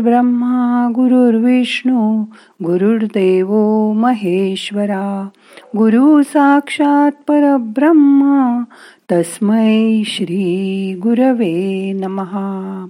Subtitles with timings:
[0.00, 2.24] ब्रह्मा गुरुर्विष्णू
[2.64, 3.48] गुरुर्देव
[3.92, 5.28] महेश्वरा।
[5.76, 8.64] गुरु साक्षात परब्रह्मा
[9.12, 12.86] तस्मै श्री गुरवे नमहा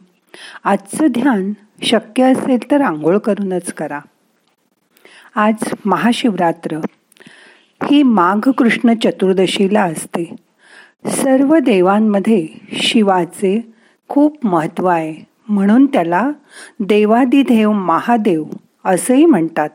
[0.64, 1.52] आजचं ध्यान
[1.82, 4.00] शक्य असेल तर आंघोळ करूनच करा.
[5.36, 5.54] आज
[5.84, 6.76] महाशिवरात्र.
[7.84, 10.36] ही माघ कृष्ण चतुर्दशीला असते.
[11.06, 13.74] सर्व देवांमध्ये शिवाचे
[14.08, 15.27] खूप महत्त्व आहे.
[15.48, 16.30] म्हणून त्याला
[16.80, 18.44] देवादिदेव महादेव
[18.84, 19.70] असेही म्हणतात.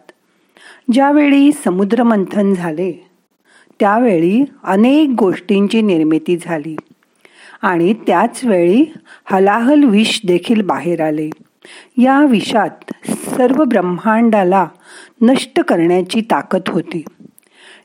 [0.91, 3.09] ज्यावेळी समुद्रमंथन झाले
[3.79, 6.75] त्यावेळी अनेक गोष्टींची निर्मिती झाली
[7.61, 8.93] आणि त्याचवेळी
[9.25, 11.29] हलाहल विष देखील बाहेर आले.
[11.97, 14.67] या विषात सर्व ब्रह्मांडाला
[15.21, 17.03] नष्ट करण्याची ताकद होती.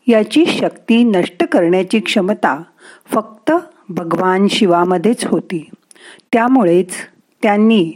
[0.07, 2.63] याची शक्ती नष्ट करण्याची क्षमता
[3.07, 3.53] फक्त
[3.89, 5.71] भगवान शिवामध्येच होती.
[6.33, 6.91] त्यामुळेच
[7.43, 7.93] त्यांनी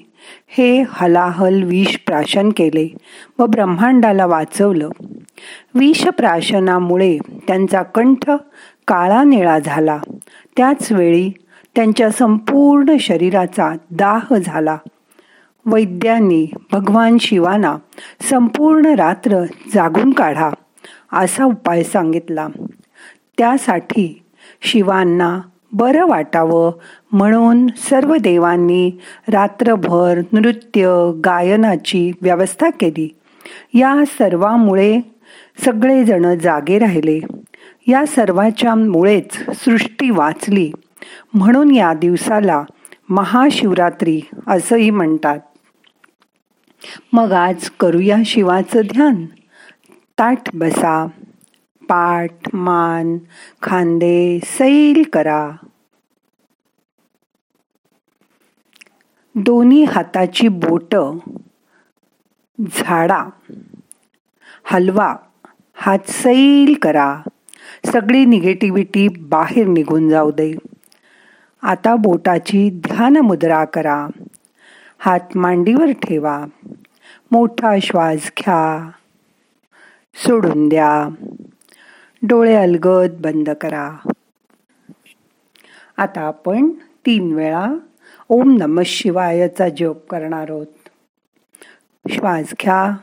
[0.48, 2.95] हे हलाहल विष प्राशन केले
[3.38, 4.89] व ब्रह्मांडाला वाचवलं.
[5.75, 8.30] विष प्राशनामुळे त्यांचा कंठ
[8.89, 9.98] काळा निळा झाला.
[10.56, 11.30] त्याच वेळी
[11.75, 14.77] त्यांच्या संपूर्ण शरीराचा दाह झाला.
[15.67, 17.77] वैद्यांनी भगवान शिवाना
[18.30, 20.50] संपूर्ण रात्र जागून काढा
[21.12, 22.48] असा उपाय सांगितला.
[23.39, 24.22] त्यासाठी
[24.62, 25.41] शिवांना
[25.73, 26.73] बरं वाटावं
[27.12, 28.91] म्हणून सर्व देवांनी
[29.28, 33.17] रात्रभर नृत्य गायनाची व्यवस्था केली.
[33.75, 35.01] या सर्वामुळे
[35.64, 37.20] सगळेजण जागे राहिले.
[37.87, 40.73] या सर्वाच्यामुळेच सृष्टी वाचली.
[41.34, 42.64] म्हणून या दिवसाला
[43.09, 45.39] महाशिवरात्री असंही म्हणतात.
[47.12, 49.27] मग आज करूया शिवाचं ध्यान.
[50.19, 51.07] ताट बसा.
[51.93, 53.19] पाठ मान
[53.62, 55.51] खांदे सैल करा.
[59.35, 60.95] दोन्ही हाताची बोट
[62.61, 63.25] झाडा
[64.65, 65.17] हलवा
[65.75, 67.23] हात सैल करा.
[67.87, 70.55] सगळी निगेटिव्हिटी बाहेर निघून जाऊ दे.
[71.63, 74.07] आता बोटाची ध्यान मुद्रा करा.
[74.98, 76.45] हात मांडीवर ठेवा.
[77.31, 78.91] मोठा श्वास घ्या.
[80.14, 81.08] सोडून द्या.
[82.28, 83.96] डोळे अलगद बंद करा.
[85.96, 86.70] आता आपण
[87.06, 87.72] तीन वेळा
[88.28, 90.66] ओम नम शिवायचा जप करणार आहोत.
[92.10, 92.96] श्वास घ्या.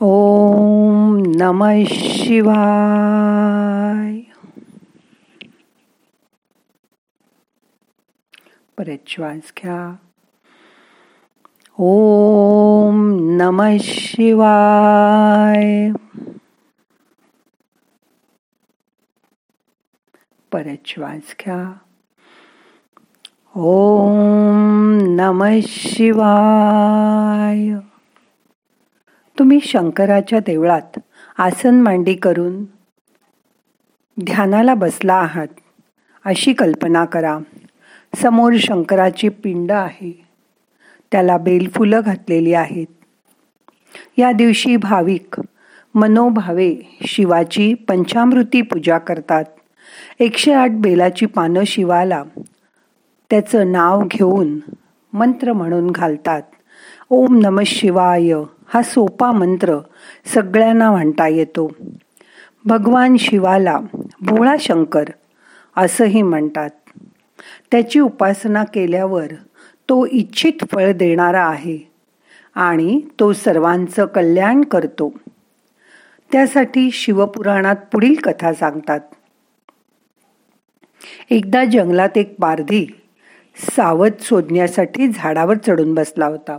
[0.00, 4.20] ओम नम शिवाय.
[8.78, 9.96] परत श्वास घ्या.
[11.78, 15.90] ओम नम शिवाय.
[20.54, 21.72] परत श्वास घ्या
[23.56, 27.74] ओम नम शिवाय।
[29.38, 30.98] तुम्ही शंकराच्या देवळात
[31.38, 32.64] आसन मांडी करून
[34.24, 35.46] ध्यानाला बसला आहात
[36.24, 37.38] अशी कल्पना करा.
[38.22, 40.26] समोर शंकराची पिंड आहे.
[41.12, 42.86] त्याला बेलफुलं घातलेली आहेत.
[44.18, 45.40] या दिवशी भाविक
[45.94, 49.44] मनोभावे शिवाची पंचामृती पूजा करतात.
[50.20, 52.22] एकशे आठ बेलाची पानं शिवाला.
[53.30, 54.58] त्याचं नाव घेऊन
[55.12, 56.42] मंत्र म्हणून घालतात.
[57.10, 58.32] ओम नम शिवाय
[58.68, 59.78] हा सोपा मंत्र
[60.34, 61.72] सगळ्यांना म्हणता येतो.
[62.64, 63.80] भगवान शिवाला
[64.20, 65.04] भोळा शंकर
[65.76, 66.70] असंही म्हणतात.
[67.70, 69.26] त्याची उपासना केल्यावर
[69.88, 71.78] तो इच्छित फळ देणारा आहे
[72.54, 75.12] आणि तो सर्वांचं कल्याण करतो.
[76.32, 79.00] त्यासाठी शिवपुराणात पुढील कथा सांगतात.
[81.30, 82.86] एकदा जंगलात एक पारधी
[83.76, 86.58] सावध शोधण्यासाठी झाडावर चढून बसला होता.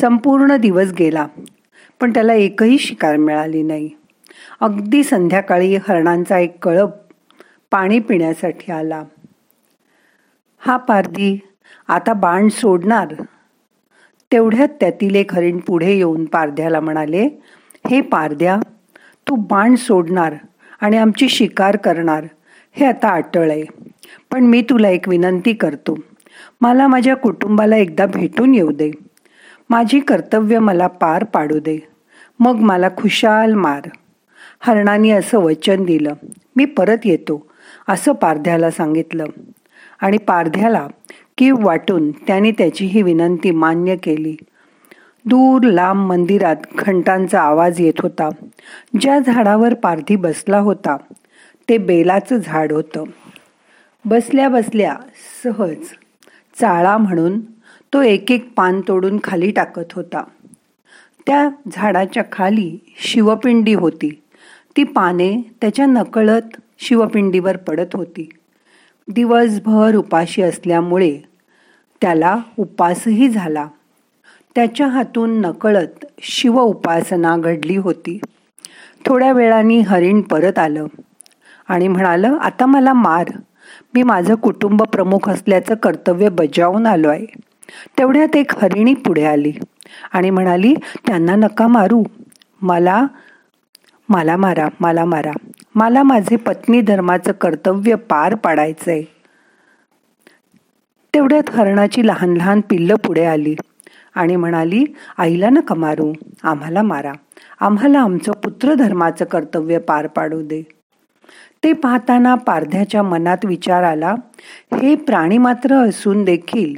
[0.00, 1.26] संपूर्ण दिवस गेला
[2.00, 3.90] पण त्याला एकही शिकार मिळाली नाही.
[4.60, 6.90] अगदी संध्याकाळी हरणांचा एक कळप
[7.70, 9.02] पाणी पिण्यासाठी आला.
[10.58, 11.38] हा पारधी
[11.88, 13.06] आता बाण सोडणार.
[14.32, 17.28] तेवढ्यात त्यातील एक हरिण पुढे येऊन पारध्याला म्हणाले
[17.90, 18.56] हे पारध्या
[19.28, 20.34] तू बाण सोडणार
[20.80, 22.24] आणि आमची शिकार करणार.
[22.72, 23.64] हे आता अटळ आहे.
[24.30, 25.98] पण मी तुला एक विनंती करतो.
[26.60, 28.90] मला माझ्या कुटुंबाला एकदा भेटून येऊ दे.
[29.70, 31.78] माझी कर्तव्य मला पार पाडू दे.
[32.40, 33.88] मग मला खुशाल मार.
[34.60, 36.12] हरणाने असं वचन दिलं.
[36.56, 37.46] मी परत येतो
[37.88, 39.24] असं पारध्याला सांगितलं.
[40.00, 40.86] आणि पारध्याला
[41.38, 44.36] कीव वाटून त्याने त्याची ही विनंती मान्य केली.
[45.24, 48.28] दूर लांब मंदिरात घंटांचा आवाज येत होता.
[49.00, 50.96] ज्या झाडावर पारधी बसला होता
[51.68, 53.04] ते बेलाचं झाड होतं.
[54.04, 54.96] बसल्या बसल्या
[55.44, 55.76] सहज
[56.60, 57.40] चाळा म्हणून
[57.92, 60.24] तो एक एक पान तोडून खाली टाकत होता.
[61.26, 64.22] त्या झाडाच्या खाली शिवपिंडी होती.
[64.76, 68.28] ती पाने त्याच्या नकळत शिवपिंडीवर पडत होती.
[69.08, 71.18] दिवसभर उपाशी असल्यामुळे
[72.00, 73.68] त्याला उपासही झाला.
[74.54, 78.20] त्याच्या हातून नकळत शिव उपासना घडली होती.
[79.06, 80.86] थोड्या वेळाने हरिण परत आलं.
[81.72, 83.28] आणि म्हणालं आता मला मार.
[83.94, 87.26] मी माझं कुटुंब प्रमुख असल्याचं कर्तव्य बजावून आलो आहे.
[87.98, 89.52] तेवढ्यात एक हरिणी पुढे आली
[90.12, 90.74] आणि म्हणाली
[91.06, 92.02] त्यांना नका मारू.
[92.62, 93.06] मला
[94.08, 95.30] मला मारा मला मारा.
[95.74, 99.02] मला माझे पत्नी धर्माचं कर्तव्य पार पाडायचंय.
[101.14, 103.54] तेवढ्यात हरणाची लहान लहान पिल्लं पुढे आली
[104.14, 104.84] आणि म्हणाली
[105.18, 106.12] आईला नका मारू.
[106.42, 107.12] आम्हाला मारा.
[107.60, 110.81] आम्हाला आमचं पुत्रधर्माचं कर्तव्य पार पाडू दे.
[111.64, 114.14] ते पाहताना पारध्याच्या मनात विचार आला
[114.82, 116.74] हे प्राणी मात्र असून देखील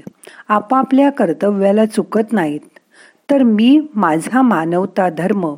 [0.49, 2.61] आपापल्या कर्तव्याला चुकत नाहीत.
[3.31, 5.55] तर मी माझा मानवता धर्म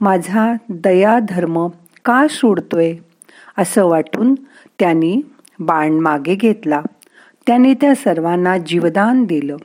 [0.00, 1.68] माझा दया धर्म
[2.04, 2.94] का सोडतोय?
[3.58, 4.34] असं वाटून
[4.78, 5.22] त्यांनी
[5.58, 6.82] बाण मागे घेतला.
[7.46, 9.56] त्याने त्या सर्वांना जीवदान दिलं.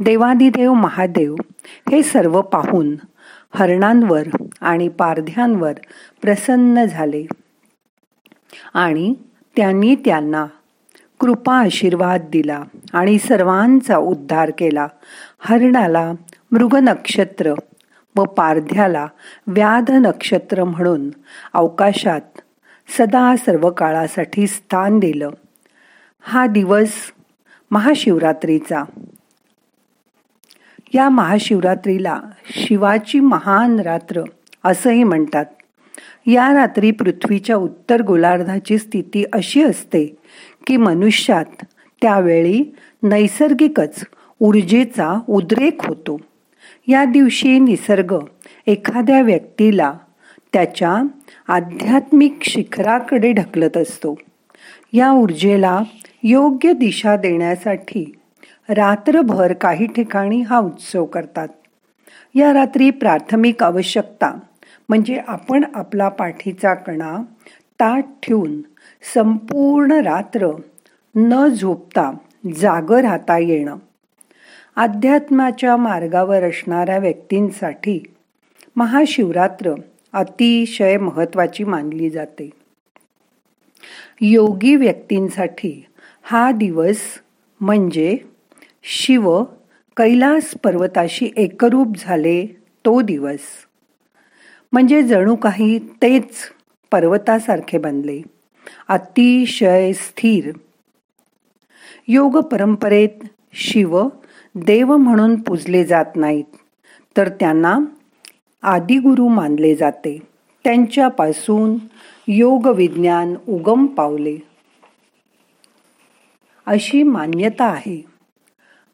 [0.00, 1.34] देवादिदेव महादेव
[1.90, 2.94] हे सर्व पाहून
[3.54, 4.22] हरणांवर
[4.60, 5.72] आणि पारध्यांवर
[6.22, 7.26] प्रसन्न झाले.
[8.74, 9.14] आणि
[9.56, 10.46] त्यांनी त्यांना
[11.20, 12.62] कृपा आशीर्वाद दिला
[12.92, 14.86] आणि सर्वांचा उद्धार केला.
[15.38, 16.12] हरणाला
[16.52, 17.54] मृग नक्षत्र
[18.16, 19.06] व पारध्याला
[19.46, 21.10] व्याध नक्षत्र म्हणून
[21.52, 22.40] अवकाशात
[22.98, 25.30] सदा सर्व काळासाठी स्थान दिलं.
[26.20, 26.92] हा दिवस
[27.70, 28.84] महाशिवरात्रीचा.
[30.94, 34.22] या महाशिवरात्रीला शिवाची महान रात्र
[34.64, 35.44] असंही म्हणतात.
[36.26, 40.16] या रात्री पृथ्वीच्या उत्तर गोलार्धाची स्थिती अशी असते
[40.66, 41.64] की मनुष्यात
[42.02, 44.04] त्यावेळी नैसर्गिकच
[44.40, 46.20] ऊर्जेचा उद्रेक होतो.
[46.86, 48.14] या दिवशी निसर्ग
[48.66, 49.94] एखाद्या व्यक्तीला
[50.52, 51.02] त्याच्या
[51.48, 54.18] आध्यात्मिक शिखराकडे ढकलत असतो.
[54.92, 55.80] या ऊर्जेला
[56.22, 58.12] योग्य दिशा देण्यासाठी
[58.68, 61.48] रात्रभर काही ठिकाणी हा उत्सव करतात.
[62.34, 64.38] या रात्री प्राथमिक आवश्यकता
[64.88, 67.16] म्हणजे आपण आपला पाठीचा कणा
[67.80, 68.60] ताट ठेवून
[69.14, 70.50] संपूर्ण रात्र
[71.16, 72.12] न झोपता
[72.56, 73.76] जाग राहता येणं.
[74.76, 78.00] अध्यात्माच्या मार्गावर असणाऱ्या व्यक्तींसाठी
[78.76, 79.74] महाशिवरात्र
[80.12, 82.50] अतिशय महत्वाची मानली जाते.
[84.20, 85.84] योगी व्यक्तींसाठी
[86.22, 87.00] हा दिवस
[87.60, 88.16] म्हणजे
[88.82, 89.42] शिव
[89.96, 92.46] कैलास पर्वताशी एकरूप झाले
[92.84, 93.40] तो दिवस.
[94.72, 96.30] म्हणजे जणू काही तेच
[96.90, 98.22] पर्वतासारखे बनले.
[98.88, 100.50] अतिशय स्थिर.
[102.08, 104.02] योग परंपरेत शिव
[104.54, 106.44] देव म्हणून पूजले जात नाहीत
[107.16, 107.78] तर त्यांना
[108.62, 110.18] आदिगुरु मानले जाते.
[110.64, 111.76] त्यांच्यापासून
[112.28, 114.36] योग विज्ञान उगम पावले.
[116.66, 118.04] अशी मान्यता आहे.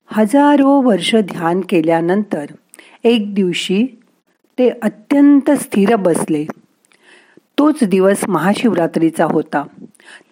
[0.06, 2.46] हजारो वर्ष ध्यान केल्यानंतर
[3.04, 3.86] एक दिवशी
[4.58, 6.46] ते अत्यंत स्थिर बसले.
[7.58, 9.64] तोच दिवस महाशिवरात्रीचा होता.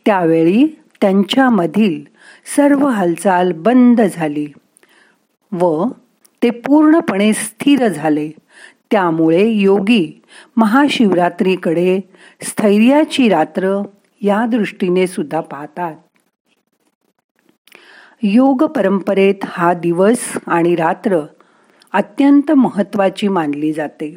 [0.07, 0.67] त्यावेळी
[1.01, 2.05] त्यांच्यामधील
[2.57, 4.47] सर्व हालचाल बंद झाली
[5.53, 5.85] व
[6.43, 8.31] ते पूर्णपणे स्थिर झाले.
[8.91, 10.23] त्यामुळे योगी
[10.57, 12.01] महाशिवरात्रीकडे
[12.43, 13.83] स्थैर्याची रात्र
[14.21, 15.95] या दृष्टीने सुद्धा पाहतात.
[18.23, 21.21] योग परंपरेत हा दिवस आणि रात्र
[21.93, 24.15] अत्यंत महत्त्वाची मानली जाते.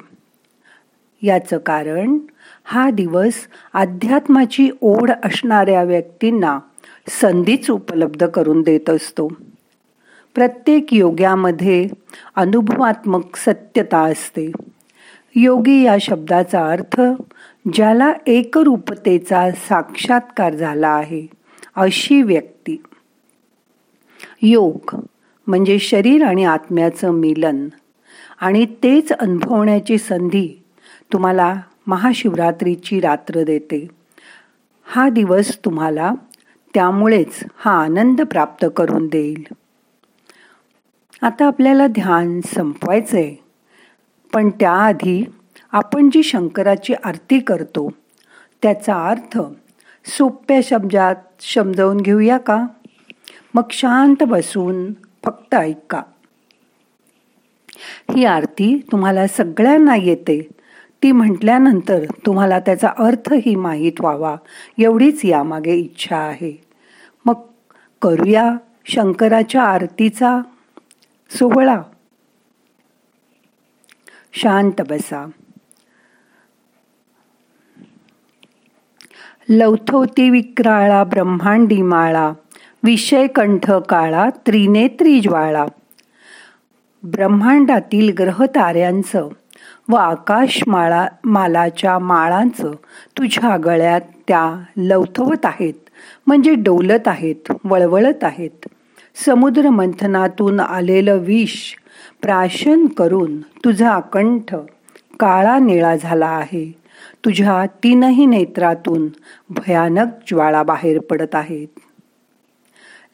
[1.22, 2.17] याचं कारण
[2.63, 3.34] हा दिवस
[3.74, 6.60] अध्यात्माची ओढ असणाऱ्या व्यक्तींना
[7.22, 9.27] संधीच उपलब्ध करून देत असतो.
[10.36, 11.88] प्रत्येक योग्यामध्ये
[12.36, 14.51] अनुभवात्मक सत्यता असते.
[15.36, 17.01] योगी या शब्दाचा अर्थ
[17.74, 21.27] ज्याला एकरूपतेचा साक्षात्कार झाला आहे
[21.75, 22.84] अशी व्यक्ती.
[24.41, 24.96] योग
[25.48, 27.68] म्हणजे शरीर आणि आत्म्याचं मिलन.
[28.42, 30.64] आणि तेच अनुभवण्याची संधी
[31.14, 31.56] तुम्हाला
[31.88, 33.88] महाशिवरात्रीची रात्र देते.
[34.84, 36.12] हा दिवस तुम्हाला
[36.74, 39.44] त्यामुळेच हा आनंद प्राप्त करून देईल.
[41.22, 43.36] आता आपल्याला ध्यान संपवायचं आहे
[44.34, 45.25] पण त्याआधी
[45.72, 47.90] आपण जी शंकराची आरती करतो
[48.62, 49.40] त्याचा अर्थ
[50.06, 52.66] सोप्या शब्दात समजावून घेऊया का?
[53.54, 56.01] मग शांत बसून फक्त ऐका.
[58.15, 60.50] ही आरती तुम्हाला सगळ्यांना येते.
[61.03, 64.36] ती म्हटल्यानंतर तुम्हाला त्याचा अर्थही माहीत व्हावा
[64.77, 66.63] एवढीच यामागे इच्छा आहे.
[67.25, 67.34] मग
[68.01, 68.53] करूया
[68.86, 70.41] शंकराच्या आरतीचा
[71.29, 71.82] सोहळा.
[74.34, 75.29] शांत बसा.
[79.50, 82.34] लवथवती विक्राळा ब्रह्मांडी माळा
[82.86, 85.65] विषय कंठ काळा त्रिनेत्री ज्वाळा
[87.04, 89.30] ब्रह्मांडातील ग्रह ताऱ्यांचं
[89.89, 92.72] व आकाशमाळा मालाच्या माळांचं
[93.18, 95.74] तुझ्या गळ्यात त्या लवथवत आहेत.
[96.27, 98.68] म्हणजे डोलत आहेत वळवळत आहेत.
[99.25, 101.75] समुद्र मंथनातून आलेलं विष
[102.22, 104.56] प्राशन करून तुझा कंठ
[105.20, 106.72] काळा निळा झाला आहे.
[107.25, 109.08] तुझ्या तीनही नेत्रातून
[109.50, 111.80] भयानक ज्वाळा बाहेर पडत आहेत.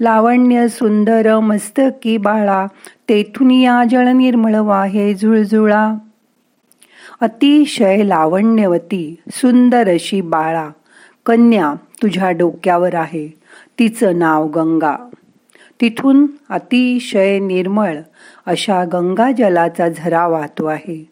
[0.02, 2.66] लावण्य सुंदर मस्तकी बाळा
[3.10, 5.94] तेथून या जळ निर्मळ वाहे झुळझुळा.
[7.22, 10.70] अतिशय लावण्यवती सुंदर अशी बाळा
[11.26, 13.34] कन्या तुझ्या डोक्यावर आहे
[13.80, 14.96] तिचं नाव गंगा.
[15.82, 17.98] तिथून अतिशय निर्मळ
[18.46, 21.10] अशा गंगा जलाचा झरा वाहतो आहे.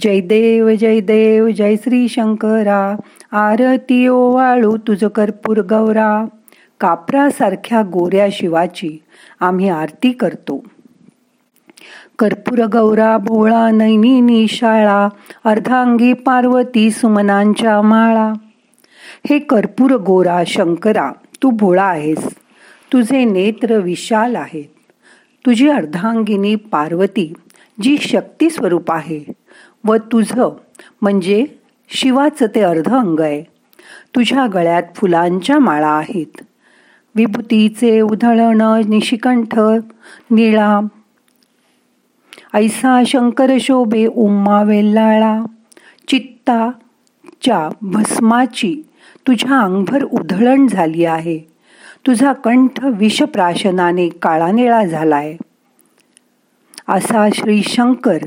[0.00, 2.96] जयदेव जयदेव जय श्री शंकरा
[3.32, 6.24] आरती ओवाळू तुझं कर्पूर गौरा.
[6.80, 9.02] कापरासारख्या गोऱ्या शिवाची
[9.40, 10.64] आम्ही आरती करतो.
[12.18, 15.08] कर्पूर गौरा भोळा नैनी निशाळा
[15.44, 18.32] अर्धांगी पार्वती सुमनांच्या माळा.
[19.28, 22.28] हे कर्पूर गोरा शंकरा तू भोळा आहेस.
[22.92, 24.64] तुझे नेत्र विशाल आहेत.
[25.46, 27.32] तुझी अर्धांगिनी पार्वती
[27.82, 29.24] जी शक्ती स्वरूप आहे.
[29.84, 30.56] व तुझं
[31.02, 31.46] म्हणजे
[31.88, 33.42] शिवाचं ते अर्ध अंग आहे.
[34.14, 36.42] तुझ्या गळ्यात फुलांच्या माळा आहेत.
[37.16, 39.58] विभूतीचे उधळण निशिकंठ
[40.30, 40.80] निळा.
[42.54, 45.40] ऐसा शंकर शोभे उम्मा वेल्लाळा
[46.08, 48.82] चित्ताच्या भस्माची
[49.26, 51.38] तुझ्या अंगभर उधळण झाली आहे.
[52.06, 55.36] तुझा कंठ विषप्राशनाने काळानिळा झालाय.
[56.88, 58.18] असा श्री शंकर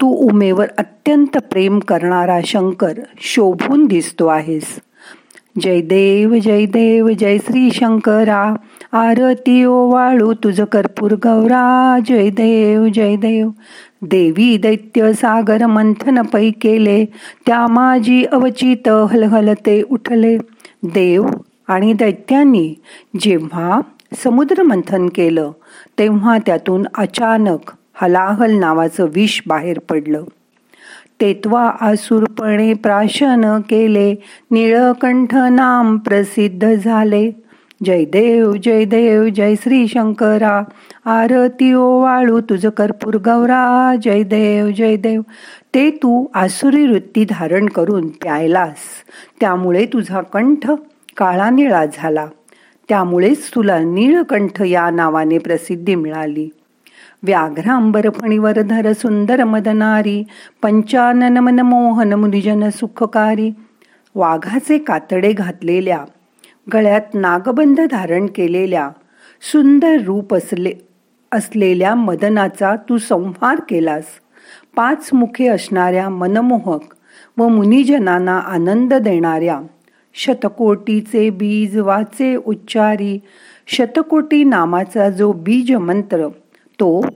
[0.00, 4.80] तू उमेवर अत्यंत प्रेम करणारा शंकर शोभून दिसतो आहेस.
[5.60, 8.54] जय देव जय देव जय श्री शंकरा.
[8.92, 11.98] आरती ओवाळू तुझ कर्पूर गौरा.
[12.06, 13.50] जय देव जय देव.
[14.02, 17.04] देवी दैत्य सागर मंथन पै केले.
[17.46, 20.38] त्या माझी अवचित हलहलते उठले.
[20.82, 21.26] देव
[21.68, 22.74] आणि दैत्यांनी
[23.20, 23.80] जेव्हा
[24.24, 25.50] समुद्र मंथन केलं
[25.98, 30.24] तेव्हा त्यातून अचानक हलाहल नावाचं विष बाहेर पडलं.
[31.20, 34.14] तेत्वा आसुरपणे प्राशन केले.
[34.50, 37.30] निळकंठ नाम प्रसिद्ध झाले.
[37.84, 40.62] जय देव जय देव जय श्री शंकरा.
[41.04, 43.94] आरती ओवाळू तुझ कर्पूर गौरा.
[44.02, 45.22] जय देव जय देव.
[45.74, 48.76] ते तू आसुरी वृत्ती धारण करून प्यायलास.
[49.40, 50.70] त्यामुळे तुझा कंठ
[51.16, 52.26] काळा निळा झाला.
[52.88, 56.48] त्यामुळेच तुला नीळकंठ या नावाने प्रसिद्धी मिळाली.
[57.24, 60.24] व्याघ्रांबरफणीवर धर सुंदर मदनारी
[60.62, 63.50] पंचानन मन मोहन मुनिजन सुखकारी.
[64.14, 66.04] वाघाचे कातडे घातलेल्या
[66.72, 68.90] गळ्यात नागबंध धारण केलेल्या
[69.52, 70.72] सुंदर रूप असले
[71.32, 74.04] असलेल्या मदनाचा तू संहार केलास.
[74.76, 76.94] पाच मुखे असणाऱ्या मनमोहक
[77.36, 79.60] व मुनिजनांना आनंद देणाऱ्या
[80.14, 83.18] शतकोटीचे बीज वाचे उच्चारी
[83.66, 86.28] शतकोटी नामाचा जो बीज मंत्र
[86.80, 87.06] तो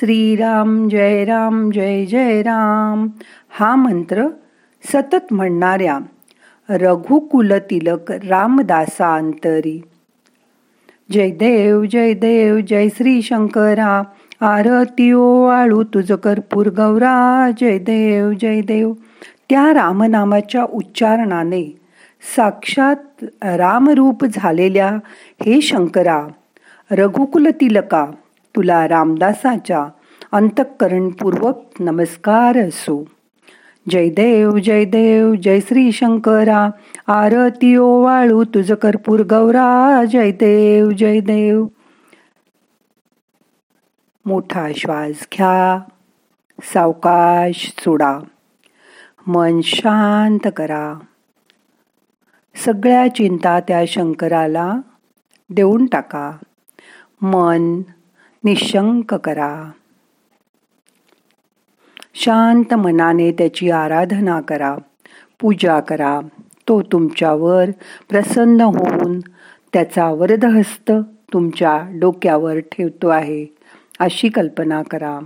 [0.00, 3.08] श्रीराम जय राम जय जय राम
[3.50, 4.28] हा मंत्र
[4.84, 5.98] सतत म्हणणाऱ्या
[6.70, 9.82] रघुकुल तिलक रामदासांतरी.
[11.12, 14.02] जयदेव जय देव जय देव जय श्री शंकरा
[14.40, 15.10] आरती
[15.52, 17.50] आळू तुझ कर्पूर गौरा.
[17.60, 18.92] जय देव जय देव.
[19.50, 21.78] त्या रामनामाच्या उच्चारणाने
[22.36, 24.88] साक्षात रामरूप झालेल्या
[25.46, 26.26] हे शंकरा
[26.90, 28.06] रघुकुल तिलका
[28.56, 29.86] तुला रामदासाच्या
[30.32, 33.08] अंतःकरणपूर्वक नमस्कार असो.
[33.90, 36.68] जयदेव जयदेव जय श्री शंकरा
[37.06, 40.04] आरती ओवाळू तुझ कर्पूर गौरा.
[40.04, 41.66] जयदेव जयदेव
[44.26, 45.80] मोठा श्वास घ्या.
[46.62, 48.18] सावकाश सोडा.
[49.26, 50.98] मन शांत करा.
[52.64, 54.74] सगळ्या चिंता त्या शंकराला
[55.50, 56.32] देऊन टाका.
[57.22, 57.80] मन
[58.44, 59.70] निशंक करा.
[62.14, 64.76] शांत मनाने त्याची आराधना करा.
[65.40, 66.20] पूजा करा.
[66.68, 67.70] तो तुमच्यावर
[68.08, 69.20] प्रसन्न होऊन
[69.72, 70.92] त्याचा वरदहस्त
[71.32, 73.46] तुमच्या डोक्यावर ठेवतो आहे
[74.00, 75.18] अशी कल्पना करा.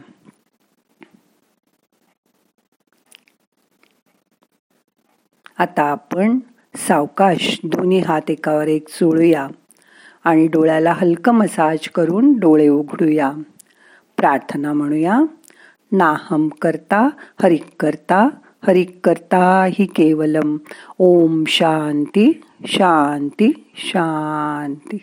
[5.59, 6.39] आता आपण
[6.77, 9.49] सावकाश दोन्ही हात एकावर एक चोळूया
[10.27, 13.33] आणि डोळ्याला हलकं मसाज करून डोळे उघडूया.
[14.17, 15.21] प्रार्थना म्हणूया.
[15.93, 17.09] नाहम करता
[17.43, 18.29] हरिक करता
[18.67, 20.57] हरिक करता ही केवलम.
[20.99, 24.99] ओम शांती शांती शांती.